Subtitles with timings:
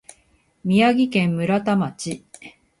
[0.63, 2.25] 宮城県村田町